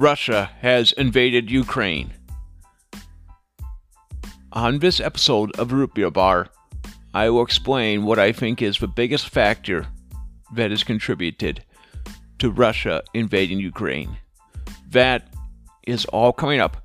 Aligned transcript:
Russia 0.00 0.50
has 0.60 0.92
invaded 0.92 1.50
Ukraine. 1.50 2.14
On 4.50 4.78
this 4.78 4.98
episode 4.98 5.54
of 5.58 5.72
Root 5.72 5.92
Beer 5.92 6.10
Bar, 6.10 6.48
I 7.12 7.28
will 7.28 7.42
explain 7.42 8.06
what 8.06 8.18
I 8.18 8.32
think 8.32 8.62
is 8.62 8.78
the 8.78 8.88
biggest 8.88 9.28
factor 9.28 9.88
that 10.54 10.70
has 10.70 10.84
contributed 10.84 11.62
to 12.38 12.50
Russia 12.50 13.02
invading 13.12 13.60
Ukraine. 13.60 14.16
That 14.88 15.28
is 15.86 16.06
all 16.06 16.32
coming 16.32 16.60
up 16.60 16.78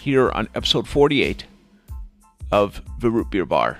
here 0.00 0.30
on 0.30 0.48
episode 0.54 0.88
48 0.88 1.44
of 2.50 2.80
the 3.00 3.10
Root 3.10 3.30
Beer 3.30 3.44
Bar. 3.44 3.78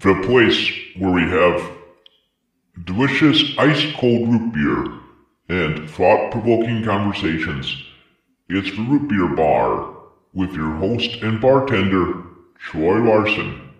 The 0.00 0.20
place 0.26 0.68
where 0.96 1.12
we 1.12 1.22
have 1.22 1.83
delicious 2.84 3.56
ice 3.56 3.92
cold 3.96 4.28
root 4.28 4.52
beer 4.52 5.00
and 5.48 5.88
thought 5.88 6.30
provoking 6.30 6.84
conversations. 6.84 7.82
It's 8.48 8.70
the 8.76 8.82
Root 8.82 9.08
Beer 9.08 9.34
Bar 9.34 9.94
with 10.34 10.52
your 10.52 10.70
host 10.76 11.22
and 11.22 11.40
bartender, 11.40 12.22
Troy 12.58 12.98
Larson. 12.98 13.70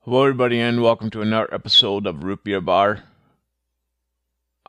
Hello, 0.00 0.22
everybody, 0.22 0.58
and 0.58 0.82
welcome 0.82 1.10
to 1.10 1.20
another 1.20 1.52
episode 1.52 2.06
of 2.06 2.24
Root 2.24 2.44
Beer 2.44 2.62
Bar. 2.62 3.02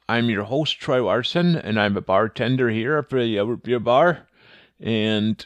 I'm 0.10 0.30
your 0.30 0.44
host, 0.44 0.80
Troy 0.80 1.04
Larson, 1.04 1.56
and 1.56 1.80
I'm 1.80 1.96
a 1.96 2.02
bartender 2.02 2.70
here 2.70 2.98
at 2.98 3.10
the 3.10 3.40
Root 3.40 3.64
Beer 3.64 3.80
Bar. 3.80 4.28
And 4.82 5.46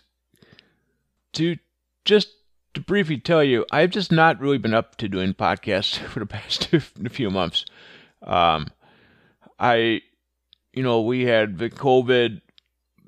to 1.34 1.58
just 2.06 2.30
to 2.78 2.84
briefly 2.84 3.18
tell 3.18 3.44
you, 3.44 3.66
I've 3.72 3.90
just 3.90 4.12
not 4.12 4.40
really 4.40 4.60
been 4.60 4.74
up 4.74 4.98
to 4.98 5.10
doing 5.10 5.34
podcasts 5.34 5.98
for 6.10 6.20
the 6.20 6.26
past 6.26 6.68
few 7.10 7.30
months. 7.30 7.66
Um, 8.22 8.68
I, 9.60 10.02
you 10.74 10.84
know, 10.84 11.02
we 11.02 11.26
had 11.26 11.58
the 11.58 11.70
COVID 11.70 12.42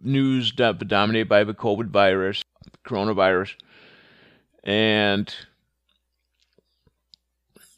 news 0.01 0.51
dominated 0.51 1.29
by 1.29 1.43
the 1.43 1.53
COVID 1.53 1.89
virus, 1.89 2.41
coronavirus, 2.85 3.55
and 4.63 5.33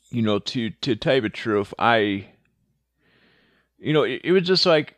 you 0.09 0.21
know, 0.21 0.39
to 0.39 0.69
to 0.69 0.95
tell 0.95 1.15
you 1.15 1.21
the 1.21 1.29
truth, 1.29 1.73
I, 1.79 2.27
you 3.77 3.93
know, 3.93 4.03
it, 4.03 4.21
it 4.23 4.31
was 4.31 4.43
just 4.43 4.65
like 4.65 4.95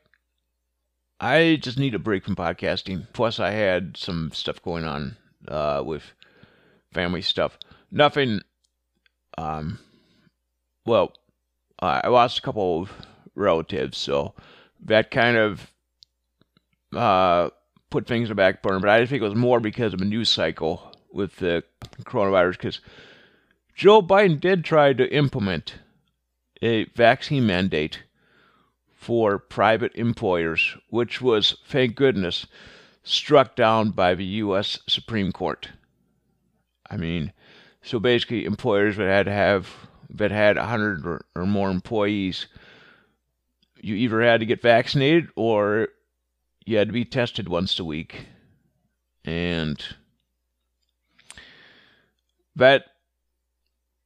I 1.20 1.58
just 1.62 1.80
need 1.80 1.96
a 1.96 2.00
break 2.00 2.26
from 2.26 2.36
podcasting. 2.36 3.08
Plus, 3.14 3.40
I 3.40 3.52
had 3.52 3.98
some 3.98 4.32
stuff 4.34 4.62
going 4.62 4.86
on 4.86 5.18
uh, 5.48 5.82
with 5.86 6.04
family 6.94 7.22
stuff. 7.22 7.58
Nothing. 7.92 8.42
Um. 9.38 9.80
Well, 10.86 11.14
uh, 11.82 12.02
I 12.04 12.08
lost 12.10 12.40
a 12.40 12.42
couple 12.42 12.82
of 12.82 12.92
relatives, 13.36 13.98
so 13.98 14.34
that 14.86 15.12
kind 15.12 15.38
of 15.38 15.72
uh, 16.96 17.50
put 17.90 18.08
things 18.08 18.30
in 18.30 18.30
the 18.30 18.36
back 18.36 18.62
burner. 18.62 18.80
But 18.80 18.90
I 18.90 19.06
think 19.06 19.22
it 19.22 19.28
was 19.28 19.36
more 19.36 19.60
because 19.60 19.94
of 19.94 20.02
a 20.02 20.06
news 20.06 20.30
cycle 20.30 20.92
with 21.12 21.38
the 21.38 21.64
coronavirus, 22.04 22.54
because 22.54 22.82
Joe 23.76 24.02
Biden 24.02 24.40
did 24.40 24.64
try 24.64 24.94
to 24.94 25.14
implement 25.14 25.76
a 26.62 26.86
vaccine 26.96 27.46
mandate 27.46 28.04
for 29.04 29.38
private 29.38 29.94
employers, 29.96 30.78
which 30.90 31.22
was, 31.22 31.58
thank 31.68 31.96
goodness, 31.96 32.46
struck 33.04 33.56
down 33.56 33.92
by 33.92 34.16
the 34.16 34.26
U.S. 34.26 34.80
Supreme 34.88 35.32
Court. 35.32 35.70
I 36.94 36.98
mean, 36.98 37.34
so 37.82 38.00
basically, 38.00 38.46
employers 38.46 38.98
that 38.98 39.08
had 39.08 39.26
to 39.26 39.32
have 39.32 39.68
that 40.12 40.30
had 40.30 40.58
100 40.58 41.08
or, 41.08 41.26
or 41.36 41.46
more 41.48 41.72
employees, 41.72 42.46
you 43.82 43.96
either 43.96 44.22
had 44.22 44.42
to 44.42 44.46
get 44.46 44.62
vaccinated 44.62 45.30
or 45.36 45.88
you 46.66 46.78
had 46.78 46.90
to 46.90 46.94
be 46.94 47.04
tested 47.04 47.50
once 47.50 47.80
a 47.80 47.84
week, 47.84 48.28
and 49.26 49.84
that 52.56 52.86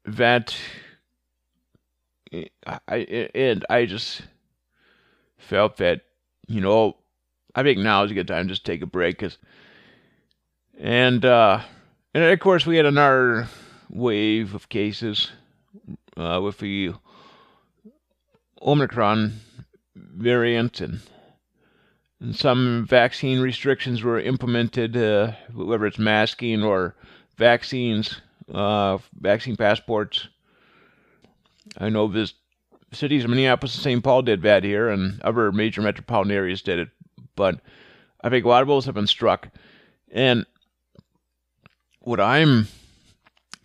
that 0.06 0.56
I 2.88 3.30
and 3.36 3.66
I 3.69 3.86
just 3.86 4.22
felt 5.38 5.75
that 5.78 6.04
you 6.48 6.62
know 6.62 6.96
I 7.54 7.64
think 7.64 7.80
now 7.80 8.04
is 8.04 8.12
a 8.12 8.14
good 8.14 8.30
time 8.30 8.48
to 8.48 8.54
just 8.54 8.66
take 8.66 8.81
a 8.81 8.86
break 8.86 9.18
because 9.18 9.38
and 10.80 11.25
uh 11.25 11.62
and 12.13 12.23
of 12.23 12.40
course 12.40 12.66
we 12.66 12.78
had 12.78 12.85
another 12.85 13.47
wave 13.90 14.53
of 14.53 14.69
cases 14.69 15.31
uh, 16.16 16.40
with 16.44 16.57
the 16.59 16.94
Omicron 18.62 19.34
variant 19.95 20.81
and 20.81 21.01
and 22.19 22.35
some 22.35 22.85
vaccine 22.88 23.41
restrictions 23.41 24.03
were 24.03 24.19
implemented, 24.19 24.97
uh, 24.97 25.34
whether 25.53 25.85
it's 25.85 26.00
masking 26.00 26.63
or 26.63 26.95
vaccines, 27.38 28.22
uh, 28.51 28.97
vaccine 29.19 29.56
passports. 29.56 30.28
I 31.78 31.89
know 31.89 32.07
this 32.07 32.34
cities 32.91 33.24
of 33.24 33.29
Minneapolis 33.29 33.75
and 33.75 33.84
St. 33.84 34.03
Paul 34.03 34.24
did 34.24 34.41
that 34.44 34.63
here, 34.63 34.89
and 34.89 35.22
other 35.22 35.51
major 35.51 35.81
metropolitan 35.81 36.31
areas 36.31 36.62
did 36.62 36.79
it. 36.79 36.89
But 37.35 37.59
I 38.22 38.29
think 38.29 38.45
a 38.45 38.50
lot 38.50 38.63
of 38.63 38.68
those 38.68 38.85
have 38.85 38.95
been 38.95 39.06
struck. 39.06 39.50
And 40.12 40.45
what 42.07 42.22
I'm 42.22 42.69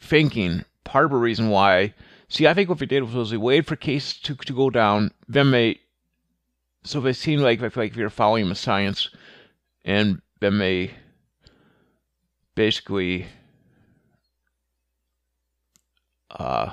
thinking, 0.01 0.65
part 0.83 1.05
of 1.05 1.13
the 1.13 1.17
reason 1.17 1.49
why, 1.49 1.95
see, 2.29 2.49
I 2.49 2.55
think 2.55 2.69
what 2.69 2.79
they 2.79 2.87
did 2.87 3.05
was 3.05 3.31
they 3.31 3.37
waited 3.37 3.69
for 3.69 3.77
cases 3.77 4.19
to, 4.23 4.35
to 4.35 4.53
go 4.53 4.69
down, 4.69 5.13
then 5.29 5.53
they, 5.53 5.79
so 6.83 7.01
they 7.01 7.13
seem 7.13 7.39
like, 7.39 7.61
like 7.77 7.95
they're 7.95 8.11
following 8.11 8.49
the 8.49 8.57
science, 8.57 9.11
and 9.85 10.21
then 10.41 10.59
they 10.59 10.91
basically, 12.57 13.27
uh, 16.31 16.73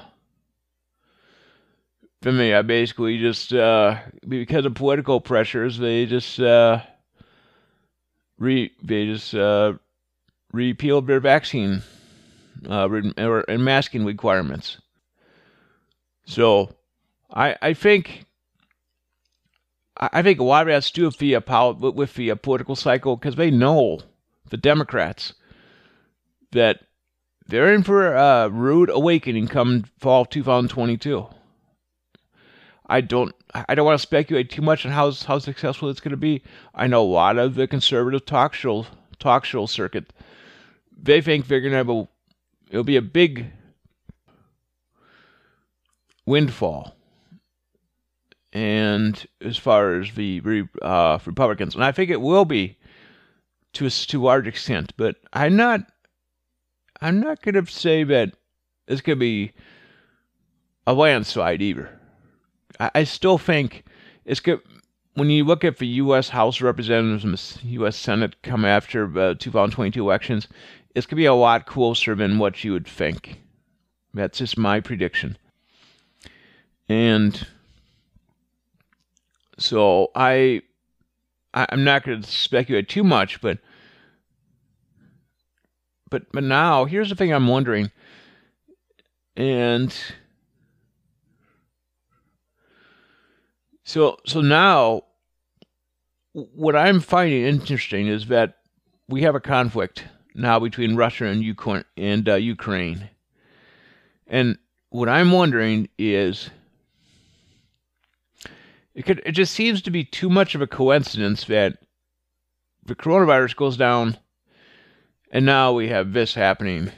for 2.24 2.32
me, 2.32 2.52
I 2.52 2.64
basically 2.64 3.20
just 3.20 3.54
uh, 3.54 4.00
because 4.28 4.66
of 4.66 4.74
political 4.74 5.22
pressures, 5.22 5.78
they 5.78 6.08
just 6.08 6.40
uh, 6.40 6.82
re 8.40 8.72
they 8.84 9.06
just 9.06 9.34
uh, 9.36 9.74
repealed 10.52 11.08
their 11.08 11.20
vaccine 11.20 11.84
uh, 12.68 12.90
or 13.18 13.40
and 13.50 13.64
masking 13.64 14.06
requirements. 14.06 14.80
So, 16.26 16.76
I 17.34 17.56
I 17.62 17.74
think 17.74 18.26
I 20.00 20.22
think 20.22 20.40
a 20.40 20.44
lot 20.44 20.62
of 20.62 20.68
that 20.68 20.74
has 20.74 20.92
to 20.92 21.02
do 21.02 21.06
with 21.06 21.18
the 21.18 21.38
with 21.94 22.14
the 22.14 22.36
political 22.36 22.76
cycle 22.76 23.18
because 23.18 23.36
they 23.36 23.52
know 23.52 24.00
the 24.50 24.58
Democrats 24.58 25.34
that 26.52 26.80
they're 27.48 27.74
in 27.74 27.84
for 27.84 28.14
a 28.14 28.50
rude 28.50 28.90
awakening 28.90 29.48
come 29.48 29.86
fall 30.00 30.26
2022. 30.26 31.28
I 32.88 33.02
don't 33.02 33.36
I 33.54 33.76
don't 33.76 33.86
want 33.86 34.00
to 34.00 34.02
speculate 34.02 34.50
too 34.50 34.62
much 34.62 34.86
on 34.86 34.92
how 34.92 35.12
how 35.12 35.40
successful 35.40 35.90
it's 35.90 36.00
going 36.00 36.12
to 36.12 36.18
be. 36.18 36.44
I 36.74 36.88
know 36.88 37.02
a 37.02 37.04
lot 37.04 37.38
of 37.38 37.56
the 37.56 37.68
conservative 37.68 38.26
talk 38.26 38.54
show 38.54 38.86
talk 39.20 39.46
show 39.46 39.66
circuit. 39.66 40.14
They 41.02 41.22
think 41.22 41.48
they're 41.48 41.62
going 41.62 41.72
to 41.72 41.78
have 41.78 41.90
a 41.90 42.08
it'll 42.70 42.84
be 42.84 42.98
a 42.98 43.02
big 43.02 43.48
windfall. 46.26 46.96
And 48.52 49.26
as 49.42 49.58
far 49.58 50.00
as 50.00 50.14
the 50.14 50.42
uh, 50.82 51.20
Republicans, 51.26 51.76
and 51.76 51.84
I 51.84 51.92
think 51.92 52.10
it 52.10 52.22
will 52.22 52.46
be 52.46 52.78
to 53.74 53.86
a 53.86 53.90
to 53.90 54.22
a 54.22 54.26
large 54.26 54.48
extent, 54.48 54.94
but 54.98 55.18
I'm 55.34 55.56
not 55.56 55.82
I'm 57.02 57.20
not 57.20 57.42
going 57.42 57.64
to 57.64 57.72
say 57.72 58.04
that 58.04 58.34
it's 58.88 59.02
going 59.02 59.18
to 59.18 59.20
be 59.20 59.52
a 60.88 60.94
landslide 60.94 61.62
either. 61.62 62.00
I, 62.80 63.04
still 63.04 63.38
think 63.38 63.84
it's 64.26 64.40
good 64.40 64.62
when 65.20 65.30
you 65.30 65.44
look 65.44 65.64
at 65.64 65.78
the 65.78 65.88
U.S. 65.88 66.30
House 66.30 66.58
of 66.58 66.64
Representatives 66.64 67.24
and 67.24 67.38
the 67.38 67.68
U.S. 67.74 67.98
Senate 67.98 68.42
come 68.42 68.66
after 68.66 69.06
uh, 69.06 69.30
the 69.30 69.36
2022 69.36 70.02
elections, 70.02 70.48
it's 70.96 71.06
going 71.06 71.12
to 71.12 71.16
be 71.16 71.26
a 71.26 71.34
lot 71.34 71.66
closer 71.66 72.16
than 72.16 72.40
what 72.40 72.64
you 72.64 72.72
would 72.72 72.88
think. 72.88 73.42
That's 74.14 74.40
just 74.40 74.58
my 74.58 74.80
prediction. 74.80 75.38
And 76.88 77.46
so 79.58 80.12
I, 80.16 80.62
I'm 81.54 81.84
not 81.84 82.04
going 82.04 82.22
to 82.22 82.28
speculate 82.28 82.90
too 82.90 83.04
much, 83.04 83.42
but 83.42 83.60
but 86.10 86.32
but 86.32 86.44
now 86.44 86.86
here's 86.86 87.10
the 87.10 87.16
thing 87.16 87.32
I'm 87.32 87.48
wondering, 87.48 87.92
and 89.36 89.94
So 93.90 94.20
so 94.24 94.42
now 94.42 95.02
what 96.54 96.76
I'm 96.76 97.00
finding 97.00 97.44
interesting 97.44 98.08
is 98.08 98.28
that 98.28 98.58
we 99.08 99.24
have 99.24 99.36
a 99.36 99.40
conflict 99.40 100.04
now 100.36 100.60
between 100.60 100.96
Russia 100.96 101.26
and 101.26 101.44
Ukraine 101.44 101.86
and 101.98 102.28
uh, 102.30 102.36
Ukraine. 102.36 103.10
And 104.28 104.58
what 104.90 105.10
I'm 105.10 105.32
wondering 105.32 105.90
is 105.98 106.50
it 108.94 109.06
could 109.06 109.22
it 109.26 109.32
just 109.32 109.54
seems 109.54 109.82
to 109.84 109.92
be 109.92 110.04
too 110.04 110.30
much 110.30 110.56
of 110.56 110.62
a 110.62 110.68
coincidence 110.68 111.46
that 111.46 111.80
the 112.86 112.96
coronavirus 112.96 113.56
goes 113.56 113.78
down 113.78 114.18
and 115.32 115.46
now 115.46 115.74
we 115.74 115.90
have 115.90 116.14
this 116.14 116.34
happening 116.34 116.92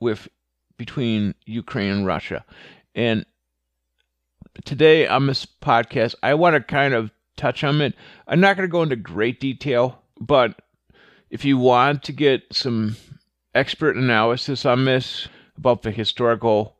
with 0.00 0.28
between 0.76 1.34
Ukraine 1.46 1.92
and 1.92 2.06
Russia. 2.06 2.44
And 2.94 3.24
today 4.64 5.06
on 5.06 5.26
this 5.26 5.46
podcast, 5.46 6.14
I 6.22 6.34
want 6.34 6.54
to 6.54 6.60
kind 6.60 6.92
of 6.94 7.10
touch 7.42 7.64
on 7.64 7.80
it. 7.80 7.94
I'm 8.28 8.40
not 8.40 8.56
going 8.56 8.68
to 8.68 8.72
go 8.72 8.82
into 8.82 8.96
great 8.96 9.40
detail, 9.40 10.00
but 10.20 10.62
if 11.28 11.44
you 11.44 11.58
want 11.58 12.04
to 12.04 12.12
get 12.12 12.42
some 12.52 12.96
expert 13.54 13.96
analysis 13.96 14.64
on 14.64 14.84
this 14.84 15.28
about 15.56 15.82
the 15.82 15.90
historical 15.90 16.76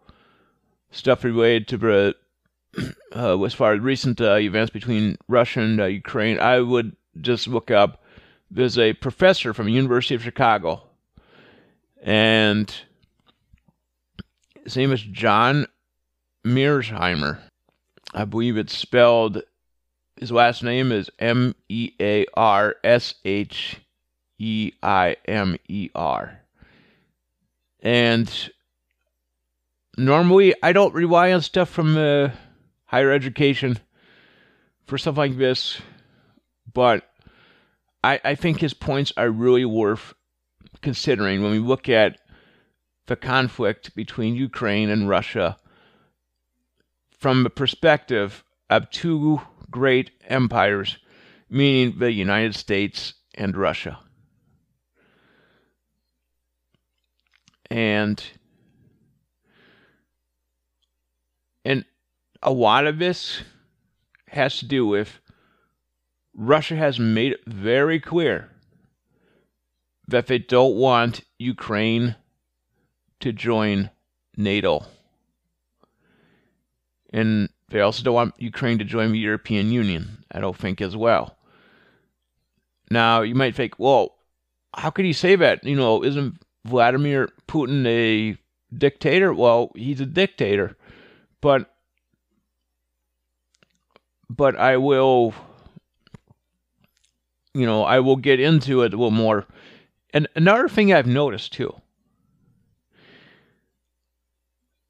stuff 0.93 1.25
related 1.25 1.67
to 1.69 1.77
the 1.77 2.15
uh, 3.15 3.43
as 3.43 3.53
far 3.53 3.75
as 3.75 3.81
recent 3.81 4.21
uh, 4.21 4.37
events 4.37 4.71
between 4.71 5.17
Russia 5.29 5.61
and 5.61 5.81
uh, 5.81 5.85
Ukraine, 5.85 6.39
I 6.39 6.61
would 6.61 6.97
just 7.21 7.49
look 7.49 7.71
up. 7.71 8.03
There's 8.51 8.79
a 8.79 8.93
professor 8.95 9.53
from 9.53 9.67
the 9.67 9.73
University 9.73 10.15
of 10.15 10.23
Chicago, 10.23 10.83
and 12.03 12.73
his 14.65 14.77
name 14.77 14.93
is 14.93 15.03
John 15.03 15.67
Mearsheimer. 16.47 17.41
I 18.15 18.25
believe 18.25 18.57
it's 18.57 18.77
spelled. 18.77 19.43
His 20.17 20.31
last 20.31 20.63
name 20.63 20.93
is 20.93 21.11
M 21.19 21.55
E 21.69 21.93
A 22.01 22.27
R 22.35 22.77
S 22.85 23.15
H 23.25 23.81
E 24.39 24.73
I 24.83 25.17
M 25.27 25.57
E 25.69 25.91
R. 25.95 26.41
And 27.81 28.51
normally 29.97 30.55
I 30.63 30.73
don't 30.73 30.95
rely 30.95 31.33
on 31.33 31.41
stuff 31.41 31.69
from 31.69 31.97
uh, 31.97 32.31
higher 32.85 33.11
education 33.11 33.79
for 34.85 34.99
stuff 34.99 35.17
like 35.17 35.37
this, 35.37 35.81
but 36.73 37.09
I, 38.05 38.21
I 38.25 38.35
think 38.35 38.61
his 38.61 38.75
points 38.75 39.13
are 39.17 39.31
really 39.31 39.65
worth 39.65 40.15
considering 40.83 41.43
when 41.43 41.53
we 41.53 41.59
look 41.59 41.89
at 41.89 42.19
the 43.07 43.17
conflict 43.17 43.95
between 43.95 44.35
Ukraine 44.35 44.91
and 44.91 45.09
Russia 45.09 45.57
from 47.11 47.45
the 47.45 47.51
perspective 47.51 48.45
of 48.69 48.91
two 48.91 49.41
great 49.73 50.13
empires, 50.29 50.99
meaning 51.51 51.99
the 51.99 52.13
United 52.13 52.55
States 52.55 53.15
and 53.35 53.57
Russia. 53.57 53.99
And 57.69 58.23
and 61.65 61.85
a 62.43 62.53
lot 62.53 62.87
of 62.87 62.99
this 62.99 63.43
has 64.29 64.59
to 64.59 64.67
do 64.67 64.87
with 64.87 65.21
Russia 66.35 66.77
has 66.77 66.99
made 66.99 67.33
it 67.33 67.41
very 67.47 68.01
clear 68.01 68.51
that 70.09 70.27
they 70.27 70.39
don't 70.39 70.77
want 70.77 71.23
Ukraine 71.39 72.17
to 73.21 73.33
join 73.33 73.91
NATO. 74.37 74.85
And 77.13 77.51
they 77.73 77.81
also 77.81 78.03
don't 78.03 78.15
want 78.15 78.35
Ukraine 78.39 78.79
to 78.79 78.85
join 78.85 79.13
the 79.13 79.19
European 79.19 79.73
Union, 79.73 80.25
I 80.31 80.41
don't 80.41 80.57
think, 80.57 80.81
as 80.81 80.97
well. 80.97 81.37
Now, 82.91 83.23
you 83.23 83.35
might 83.35 83.55
think, 83.55 83.79
well, 83.79 84.17
how 84.75 84.91
could 84.91 85.05
he 85.05 85.13
say 85.13 85.37
that? 85.37 85.65
You 85.65 85.77
know, 85.77 86.05
isn't 86.05 86.41
Vladimir 86.65 87.31
Putin 87.49 87.87
a 87.87 88.37
dictator? 88.77 89.33
Well, 89.33 89.73
he's 89.75 90.01
a 90.01 90.07
dictator. 90.07 90.77
But 91.41 91.69
but 94.29 94.57
I 94.57 94.77
will 94.77 95.35
you 97.55 97.67
know, 97.67 97.85
I 97.85 98.01
will 98.01 98.17
get 98.17 98.41
into 98.41 98.81
it 98.83 98.95
a 98.95 98.97
little 98.97 99.11
more. 99.11 99.47
And 100.15 100.27
another 100.35 100.69
thing 100.69 100.93
I've 100.93 101.07
noticed 101.07 101.53
too 101.53 101.75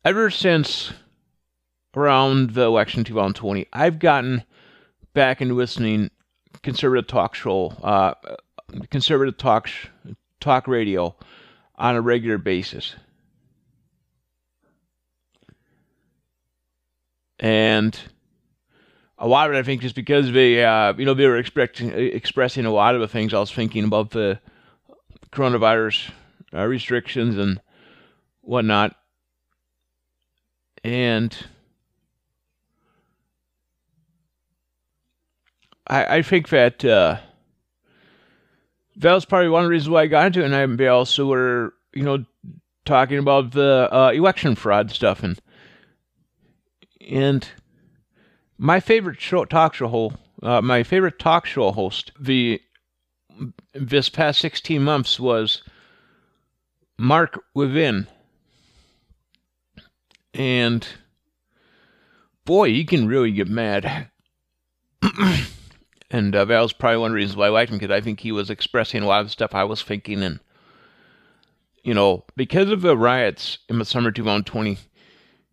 ever 0.05 0.31
since 0.31 0.93
around 1.97 2.50
the 2.50 2.62
election 2.62 3.05
2020, 3.05 3.67
I've 3.73 3.99
gotten 3.99 4.44
back 5.15 5.41
into 5.41 5.55
listening 5.55 6.11
conservative 6.62 7.06
talk 7.06 7.35
show, 7.35 7.69
uh, 7.83 8.15
conservative 8.91 9.37
talk 9.37 9.67
sh- 9.67 9.89
talk 10.41 10.67
radio 10.67 11.15
on 11.77 11.97
a 11.97 12.00
regular 12.00 12.39
basis. 12.39 12.94
And 17.39 17.99
a 19.19 19.27
lot 19.27 19.50
of 19.50 19.56
it, 19.56 19.59
I 19.59 19.62
think, 19.62 19.83
just 19.83 19.97
because 19.97 20.33
they, 20.33 20.65
uh, 20.65 20.94
you 20.97 21.05
know, 21.05 21.15
they 21.15 21.27
were 21.27 21.39
expecting, 21.39 21.91
expressing 21.91 22.65
a 22.65 22.71
lot 22.71 22.94
of 22.94 23.00
the 23.00 23.09
things 23.09 23.35
I 23.35 23.41
was 23.41 23.53
thinking 23.53 23.85
about 23.85 24.11
the 24.11 24.39
coronavirus 25.33 26.11
uh, 26.55 26.67
restrictions 26.67 27.37
and 27.37 27.61
whatnot 28.43 28.94
and 30.85 31.37
I, 35.93 36.17
I 36.17 36.23
think 36.23 36.49
that 36.49 36.83
uh, 36.87 37.19
that 38.97 39.12
was 39.12 39.27
probably 39.27 39.50
one 39.50 39.67
reasons 39.67 39.91
why 39.91 40.03
I 40.03 40.06
got 40.06 40.27
into 40.27 40.41
it. 40.41 40.50
And 40.50 40.81
I 40.83 40.87
also 40.87 41.27
were, 41.27 41.75
you 41.93 42.03
know, 42.03 42.25
talking 42.87 43.19
about 43.19 43.53
the 43.53 43.89
uh, 43.93 44.11
election 44.11 44.55
fraud 44.55 44.91
stuff 44.91 45.23
and 45.23 45.39
and 47.11 47.47
my 48.56 48.81
favorite 48.81 49.21
show, 49.21 49.44
talk 49.44 49.75
show 49.75 49.89
host, 49.89 50.17
uh, 50.43 50.62
my 50.62 50.83
favorite 50.83 51.19
talk 51.19 51.44
show 51.44 51.73
host, 51.73 52.12
the 52.19 52.61
this 53.75 54.09
past 54.09 54.41
sixteen 54.41 54.83
months 54.83 55.21
was 55.21 55.62
Mark 56.97 57.39
Levin 57.55 58.06
and 60.33 60.87
boy, 62.47 62.71
he 62.71 62.85
can 62.85 63.06
really 63.06 63.33
get 63.33 63.49
mad. 63.49 64.09
and 66.12 66.37
uh, 66.37 66.44
that 66.44 66.61
was 66.61 66.75
probably 66.75 66.99
one 66.99 67.11
of 67.11 67.12
the 67.12 67.17
reasons 67.17 67.37
why 67.37 67.47
I 67.47 67.49
liked 67.49 67.73
him 67.73 67.79
because 67.79 67.91
I 67.91 68.03
think 68.03 68.20
he 68.20 68.32
was 68.32 68.50
expressing 68.50 69.03
a 69.03 69.06
lot 69.06 69.23
of 69.23 69.31
stuff 69.31 69.55
I 69.55 69.64
was 69.64 69.82
thinking. 69.82 70.23
And, 70.23 70.41
you 71.82 71.94
know, 71.94 72.25
because 72.37 72.69
of 72.69 72.82
the 72.82 72.99
riots 72.99 73.59
in 73.70 73.79
the 73.79 73.87
summer 73.87 74.11
2020, 74.11 74.76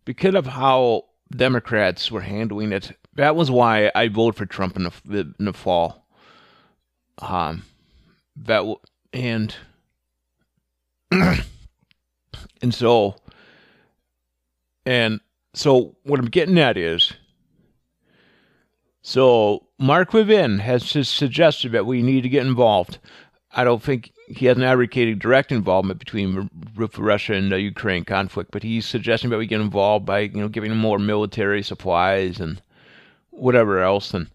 because 0.04 0.34
of 0.34 0.46
how 0.46 1.06
Democrats 1.34 2.10
were 2.10 2.20
handling 2.20 2.72
it, 2.72 2.94
that 3.14 3.34
was 3.34 3.50
why 3.50 3.90
I 3.94 4.08
voted 4.08 4.36
for 4.36 4.44
Trump 4.44 4.76
in 4.76 4.84
the, 4.84 5.34
in 5.38 5.46
the 5.46 5.54
fall. 5.54 6.06
Um, 7.18 7.64
that 8.36 8.58
w- 8.58 8.78
and 9.12 9.54
and 11.10 11.44
so 12.72 13.16
and 14.86 15.20
so 15.52 15.96
what 16.04 16.18
I'm 16.18 16.30
getting 16.30 16.58
at 16.58 16.78
is 16.78 17.12
so 19.02 19.66
Mark 19.80 20.12
Levin 20.12 20.58
has 20.58 20.84
suggested 21.08 21.72
that 21.72 21.86
we 21.86 22.02
need 22.02 22.20
to 22.20 22.28
get 22.28 22.46
involved. 22.46 22.98
I 23.50 23.64
don't 23.64 23.82
think 23.82 24.12
he 24.28 24.44
hasn't 24.44 24.66
advocated 24.66 25.18
direct 25.18 25.50
involvement 25.50 25.98
between 25.98 26.50
Russia 26.76 27.32
and 27.32 27.50
the 27.50 27.60
Ukraine 27.60 28.04
conflict, 28.04 28.50
but 28.52 28.62
he's 28.62 28.84
suggesting 28.84 29.30
that 29.30 29.38
we 29.38 29.46
get 29.46 29.62
involved 29.62 30.04
by 30.04 30.20
you 30.20 30.40
know 30.40 30.48
giving 30.48 30.76
more 30.76 30.98
military 30.98 31.62
supplies 31.62 32.40
and 32.40 32.60
whatever 33.30 33.80
else. 33.80 34.12
And 34.12 34.30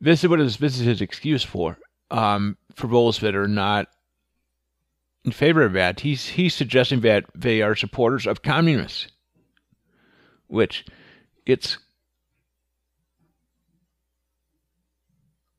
this 0.00 0.24
is 0.24 0.30
what 0.30 0.38
his 0.38 0.56
this 0.56 0.80
is 0.80 0.86
his 0.86 1.02
excuse 1.02 1.44
for 1.44 1.76
um, 2.10 2.56
for 2.74 2.86
those 2.86 3.18
that 3.18 3.36
are 3.36 3.46
not 3.46 3.88
in 5.22 5.32
favor 5.32 5.62
of 5.62 5.74
that. 5.74 6.00
He's 6.00 6.28
he's 6.28 6.54
suggesting 6.54 7.02
that 7.02 7.26
they 7.34 7.60
are 7.60 7.76
supporters 7.76 8.26
of 8.26 8.40
communists, 8.40 9.08
which 10.46 10.86
it's 11.44 11.76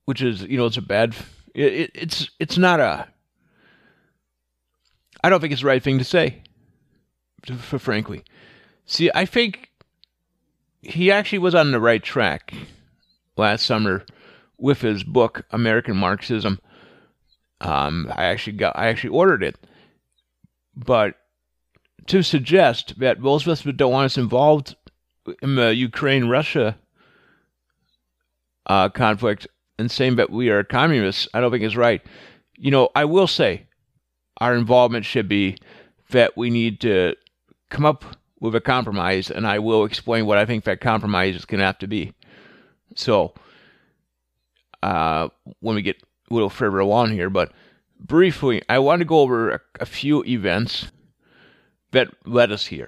which 0.10 0.24
is 0.24 0.42
you 0.42 0.58
know 0.58 0.66
it's 0.66 0.78
a 0.78 0.82
bad 0.82 1.16
it, 1.54 1.74
it, 1.74 1.92
it's 1.94 2.32
it's 2.40 2.58
not 2.58 2.80
a 2.80 3.08
I 5.24 5.30
don't 5.30 5.40
think 5.40 5.54
it's 5.54 5.62
the 5.62 5.68
right 5.68 5.84
thing 5.84 6.00
to 6.00 6.04
say, 6.04 6.42
for 7.60 7.78
frankly. 7.78 8.24
See, 8.86 9.12
I 9.14 9.26
think 9.26 9.70
he 10.82 11.12
actually 11.12 11.38
was 11.38 11.54
on 11.54 11.72
the 11.72 11.80
right 11.80 12.02
track 12.02 12.56
last 13.38 13.66
summer 13.66 14.04
with 14.58 14.82
his 14.82 15.04
book 15.04 15.46
American 15.52 15.96
Marxism 15.96 16.60
um, 17.62 18.12
I 18.16 18.26
actually 18.26 18.54
got, 18.54 18.78
I 18.78 18.88
actually 18.88 19.12
ordered 19.12 19.44
it, 19.44 19.58
but 20.76 21.16
to 22.08 22.24
suggest 22.24 23.00
that 23.00 23.20
most 23.20 23.46
of 23.46 23.52
us 23.52 23.62
don't 23.62 23.92
want 23.92 24.06
us 24.06 24.18
involved 24.18 24.76
in 25.42 25.56
the 25.56 25.76
Ukraine-Russia 25.76 26.78
uh, 28.66 28.90
conflict 28.90 29.48
and 29.80 29.90
saying 29.90 30.18
that 30.18 30.30
we 30.30 30.50
are 30.50 30.64
communists, 30.64 31.28
I 31.34 31.40
don't 31.40 31.52
think 31.52 31.64
is 31.64 31.78
right. 31.78 32.02
You 32.58 32.70
know, 32.70 32.90
I 32.94 33.06
will 33.06 33.28
say 33.28 33.66
our 34.38 34.54
involvement 34.56 35.06
should 35.06 35.30
be 35.30 35.58
that 36.12 36.36
we 36.38 36.50
need 36.50 36.82
to 36.82 37.16
come 37.70 37.86
up 37.86 38.04
with 38.40 38.56
a 38.56 38.62
compromise, 38.62 39.32
and 39.32 39.48
I 39.48 39.60
will 39.60 39.86
explain 39.86 40.26
what 40.26 40.38
I 40.38 40.46
think 40.46 40.66
that 40.66 40.82
compromise 40.82 41.36
is 41.36 41.46
going 41.46 41.60
to 41.60 41.66
have 41.66 41.80
to 41.80 41.88
be. 41.88 42.14
So, 42.96 43.34
uh, 44.84 45.30
when 45.60 45.76
we 45.76 45.82
get 45.82 46.02
a 46.30 46.34
little 46.34 46.50
further 46.50 46.80
along 46.80 47.12
here, 47.12 47.30
but 47.30 47.52
briefly, 48.00 48.62
I 48.70 48.80
want 48.80 49.00
to 49.00 49.06
go 49.06 49.20
over 49.20 49.52
a, 49.52 49.62
a 49.80 49.86
few 49.86 50.24
events 50.26 50.92
that 51.92 52.08
led 52.26 52.52
us 52.52 52.68
here. 52.68 52.88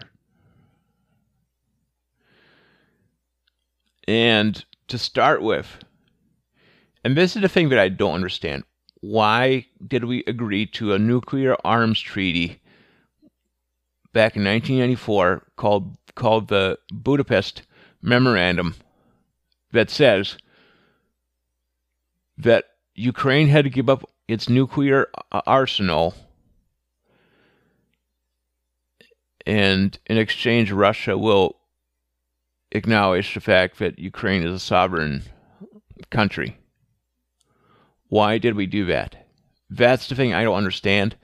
And 4.08 4.64
to 4.88 4.98
start 4.98 5.42
with, 5.42 5.84
and 7.04 7.18
this 7.18 7.36
is 7.36 7.42
the 7.42 7.50
thing 7.50 7.70
that 7.70 7.80
I 7.80 7.90
don't 7.90 8.14
understand. 8.14 8.64
Why 9.02 9.66
did 9.86 10.06
we 10.06 10.24
agree 10.26 10.66
to 10.68 10.94
a 10.94 11.00
nuclear 11.00 11.56
arms 11.64 12.00
treaty 12.00 12.62
back 14.14 14.36
in 14.36 14.44
1994 14.44 15.44
called 15.56 15.98
called 16.16 16.50
the 16.50 16.78
Budapest 16.92 17.64
Memorandum 18.02 18.76
that 19.72 19.90
says 19.90 20.38
that 22.38 22.66
Ukraine 22.96 23.48
had 23.48 23.64
to 23.64 23.70
give 23.70 23.90
up 23.90 24.04
its 24.28 24.50
nuclear 24.50 25.08
uh, 25.32 25.42
arsenal 25.46 26.14
and 29.46 29.98
in 30.06 30.18
exchange 30.18 30.72
Russia 30.72 31.18
will 31.18 31.58
acknowledge 32.72 33.34
the 33.34 33.40
fact 33.40 33.80
that 33.80 34.00
Ukraine 34.00 34.44
is 34.44 34.54
a 34.54 34.60
sovereign 34.60 35.24
country. 36.10 36.58
Why 38.12 38.40
did 38.40 38.56
we 38.56 38.66
do 38.66 38.88
that? 38.88 39.26
That's 39.70 40.10
the 40.10 40.16
thing 40.16 40.34
I 40.34 40.44
don't 40.44 40.58
understand. 40.58 41.16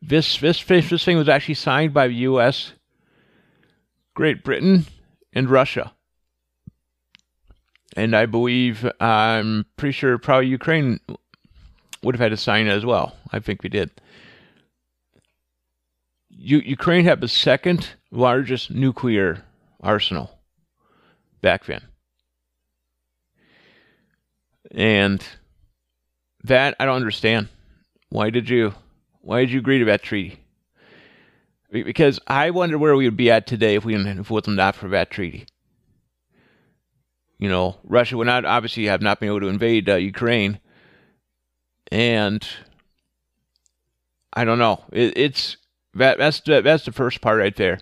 This 0.00 0.38
this 0.38 0.62
this 0.62 1.04
thing 1.04 1.16
was 1.16 1.28
actually 1.28 1.54
signed 1.54 1.92
by 1.92 2.06
the 2.06 2.14
U.S., 2.14 2.74
Great 4.14 4.44
Britain, 4.44 4.86
and 5.32 5.50
Russia, 5.50 5.94
and 7.96 8.14
I 8.14 8.26
believe 8.26 8.88
I'm 9.00 9.66
pretty 9.76 9.90
sure 9.90 10.16
probably 10.16 10.46
Ukraine 10.46 11.00
would 12.04 12.14
have 12.14 12.20
had 12.20 12.30
to 12.30 12.36
sign 12.36 12.68
it 12.68 12.70
as 12.70 12.86
well. 12.86 13.16
I 13.32 13.40
think 13.40 13.64
we 13.64 13.68
did. 13.68 13.90
U- 16.30 16.62
Ukraine 16.64 17.04
had 17.04 17.20
the 17.20 17.26
second 17.26 17.88
largest 18.12 18.70
nuclear 18.70 19.42
arsenal 19.80 20.38
back 21.42 21.64
then. 21.64 21.82
And 24.70 25.26
that 26.48 26.76
I 26.78 26.84
don't 26.84 26.96
understand. 26.96 27.48
Why 28.10 28.30
did 28.30 28.48
you 28.48 28.74
why 29.20 29.40
did 29.40 29.50
you 29.50 29.58
agree 29.58 29.78
to 29.78 29.84
that 29.86 30.02
treaty? 30.02 30.40
Because 31.70 32.18
I 32.26 32.50
wonder 32.50 32.78
where 32.78 32.96
we 32.96 33.04
would 33.04 33.16
be 33.16 33.30
at 33.30 33.46
today 33.46 33.74
if 33.74 33.84
we 33.84 33.92
didn't 33.92 34.18
if 34.18 34.26
it 34.26 34.30
wasn't 34.30 34.56
not 34.56 34.74
for 34.74 34.88
that 34.88 35.10
treaty. 35.10 35.46
You 37.38 37.48
know, 37.48 37.76
Russia 37.84 38.16
would 38.16 38.26
not 38.26 38.44
obviously 38.44 38.86
have 38.86 39.02
not 39.02 39.20
been 39.20 39.28
able 39.28 39.40
to 39.40 39.48
invade 39.48 39.88
uh, 39.88 39.94
Ukraine, 39.94 40.58
and 41.92 42.46
I 44.32 44.44
don't 44.44 44.58
know. 44.58 44.82
It, 44.92 45.16
it's 45.16 45.56
that 45.94 46.18
that's 46.18 46.40
the, 46.40 46.62
that's 46.62 46.84
the 46.84 46.92
first 46.92 47.20
part 47.20 47.38
right 47.38 47.54
there. 47.54 47.78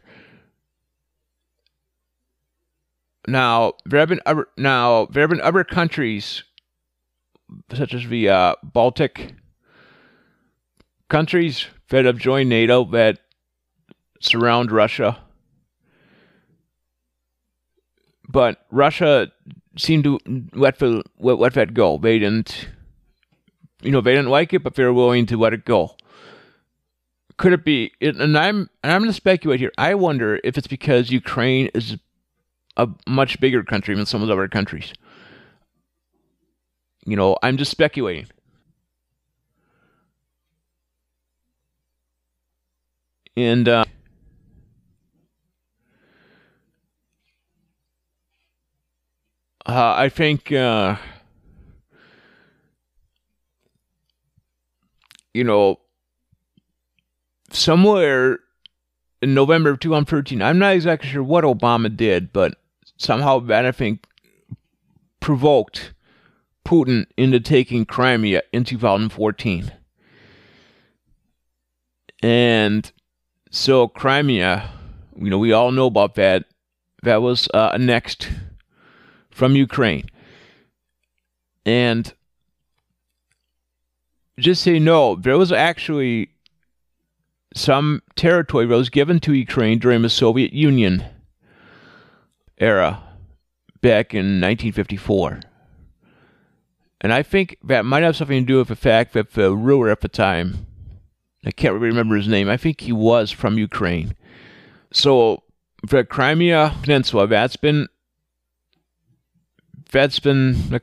Now 3.29 3.75
there 3.85 4.01
have 4.01 4.09
been 4.09 4.21
other 4.27 4.49
now 4.57 5.07
there 5.07 5.23
have 5.23 5.31
been 5.31 5.41
other 5.41 5.65
countries 5.65 6.45
such 7.73 7.95
as 7.95 8.07
the 8.09 8.29
uh, 8.29 8.55
Baltic 8.63 9.35
countries 11.09 11.67
that 11.91 12.05
have 12.05 12.19
joined 12.19 12.49
NATO 12.49 12.85
that 12.87 13.21
surround 14.21 14.73
Russia. 14.73 15.19
But 18.29 18.67
Russia 18.71 19.31
seemed 19.77 20.05
to 20.05 20.19
let, 20.53 20.79
the, 20.79 21.05
let 21.19 21.55
that 21.55 21.75
go. 21.75 21.99
They 21.99 22.19
didn't, 22.19 22.69
you 23.83 23.93
know, 23.93 24.01
they 24.01 24.13
didn't 24.13 24.31
like 24.31 24.53
it, 24.53 24.63
but 24.63 24.75
they 24.75 24.85
were 24.85 24.93
willing 24.93 25.27
to 25.27 25.37
let 25.37 25.53
it 25.53 25.65
go. 25.65 25.97
Could 27.37 27.53
it 27.53 27.65
be? 27.65 27.93
And 28.01 28.37
I'm 28.37 28.71
and 28.83 28.93
I'm 28.93 29.03
going 29.03 29.11
to 29.11 29.13
speculate 29.13 29.61
here. 29.61 29.73
I 29.77 29.95
wonder 29.95 30.41
if 30.43 30.57
it's 30.57 30.67
because 30.67 31.11
Ukraine 31.11 31.67
is 31.75 31.99
a 32.79 32.89
much 33.07 33.39
bigger 33.41 33.63
country 33.63 33.95
than 33.95 34.07
some 34.07 34.23
of 34.23 34.29
the 34.29 34.33
other 34.33 34.49
countries. 34.49 34.95
You 37.07 37.17
know, 37.17 37.37
I'm 37.43 37.57
just 37.57 37.71
speculating. 37.71 38.27
And 43.37 43.69
uh, 43.69 43.85
uh, 49.67 49.95
I 49.97 50.09
think 50.09 50.51
uh, 50.51 50.97
you 55.35 55.45
know 55.45 55.81
somewhere 57.51 58.41
in 59.21 59.35
November 59.35 59.71
of 59.71 59.81
2013. 59.81 60.43
I'm 60.43 60.59
not 60.59 60.75
exactly 60.75 61.09
sure 61.11 61.23
what 61.23 61.45
Obama 61.45 61.95
did, 61.95 62.33
but 62.33 62.55
somehow 62.97 63.39
that 63.41 63.67
I 63.67 63.73
think 63.73 64.07
provoked 65.21 65.93
Putin 66.67 67.07
into 67.17 67.39
taking 67.39 67.87
Crimea 67.87 68.43
in 68.53 68.65
2014. 68.65 69.73
And 72.23 72.91
so 73.51 73.87
Crimea, 73.87 74.69
you 75.17 75.31
know, 75.31 75.39
we 75.39 75.53
all 75.53 75.71
know 75.71 75.87
about 75.87 76.17
that. 76.17 76.45
That 77.05 77.23
was 77.23 77.49
uh, 77.55 77.71
annexed 77.73 78.29
from 79.31 79.55
Ukraine. 79.55 80.07
And 81.65 82.13
just 84.39 84.63
say 84.63 84.81
no, 84.81 85.15
there 85.15 85.39
was 85.39 85.53
actually 85.53 86.31
some 87.55 88.03
territory 88.17 88.67
that 88.67 88.75
was 88.75 88.91
given 88.91 89.21
to 89.21 89.33
Ukraine 89.33 89.79
during 89.79 90.03
the 90.03 90.11
Soviet 90.11 90.53
Union 90.53 91.05
era 92.59 93.03
back 93.81 94.13
in 94.15 94.41
1954. 94.41 95.41
And 97.01 97.13
I 97.13 97.23
think 97.23 97.59
that 97.63 97.85
might 97.85 98.03
have 98.03 98.17
something 98.17 98.43
to 98.43 98.47
do 98.47 98.59
with 98.59 98.69
the 98.69 98.77
fact 98.77 99.13
that 99.13 99.33
the 99.33 99.55
ruler 99.55 99.91
at 99.91 100.01
the 100.01 100.09
time, 100.09 100.67
I 101.45 101.51
can't 101.51 101.75
really 101.75 101.89
remember 101.89 102.17
his 102.17 102.29
name, 102.29 102.49
I 102.49 102.57
think 102.57 102.81
he 102.81 102.93
was 102.93 103.31
from 103.31 103.59
Ukraine. 103.59 104.15
So 104.93 105.43
the 105.87 106.05
Crimea 106.05 106.75
Peninsula, 106.83 107.27
that's 107.27 107.57
been 107.57 107.89
that's 109.93 110.19
been 110.19 110.81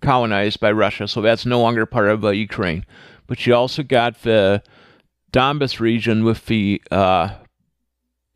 colonized 0.00 0.60
by 0.60 0.72
Russia, 0.72 1.06
so 1.06 1.20
that's 1.20 1.44
no 1.44 1.60
longer 1.60 1.84
part 1.84 2.08
of 2.08 2.24
uh, 2.24 2.30
Ukraine. 2.30 2.86
But 3.26 3.46
you 3.46 3.54
also 3.54 3.82
got 3.82 4.22
the 4.22 4.62
Donbas 5.32 5.78
region 5.80 6.24
with 6.24 6.46
the 6.46 6.82
uh, 6.90 7.34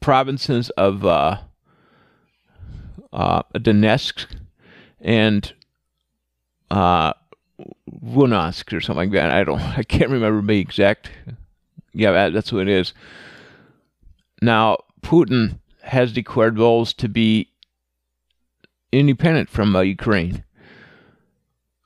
provinces 0.00 0.70
of 0.70 1.06
uh, 1.06 1.38
uh, 3.12 3.42
Donetsk 3.54 4.26
and 5.00 5.52
uh, 6.70 7.12
Luhansk 8.04 8.76
or 8.76 8.80
something 8.80 9.10
like 9.10 9.12
that. 9.12 9.30
I 9.30 9.44
don't, 9.44 9.60
I 9.78 9.82
can't 9.82 10.10
remember 10.10 10.40
the 10.42 10.58
exact. 10.60 11.10
Yeah, 11.92 12.12
that, 12.12 12.32
that's 12.32 12.52
what 12.52 12.62
it 12.62 12.68
is. 12.68 12.92
Now, 14.42 14.78
Putin 15.02 15.58
has 15.82 16.12
declared 16.12 16.56
those 16.56 16.92
to 16.94 17.08
be 17.08 17.48
independent 18.92 19.48
from 19.48 19.74
uh, 19.74 19.80
Ukraine. 19.80 20.44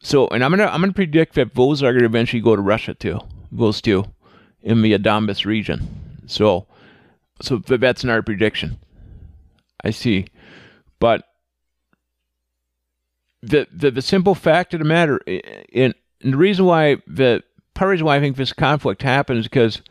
So, 0.00 0.28
and 0.28 0.44
I'm 0.44 0.50
gonna 0.50 0.66
I'm 0.66 0.82
gonna 0.82 0.92
predict 0.92 1.34
that 1.34 1.54
those 1.54 1.82
are 1.82 1.92
gonna 1.92 2.04
eventually 2.04 2.42
go 2.42 2.54
to 2.54 2.62
Russia 2.62 2.92
too. 2.92 3.20
Those 3.50 3.80
two 3.80 4.04
in 4.60 4.82
the 4.82 4.98
Donbas 4.98 5.46
region. 5.46 6.20
So, 6.26 6.66
so 7.40 7.56
that's 7.56 8.04
another 8.04 8.22
prediction. 8.22 8.78
I 9.82 9.90
see, 9.90 10.26
but 10.98 11.24
the, 13.48 13.66
the 13.72 13.90
the 13.90 14.02
simple 14.02 14.34
fact 14.34 14.74
of 14.74 14.80
the 14.80 14.84
matter, 14.84 15.20
and, 15.26 15.94
and 16.22 16.32
the 16.32 16.36
reason 16.36 16.64
why 16.64 16.96
the 17.06 17.42
part 17.74 17.90
reason 17.90 18.06
why 18.06 18.16
I 18.16 18.20
think 18.20 18.36
this 18.36 18.52
conflict 18.52 19.02
happens 19.02 19.44
because 19.44 19.82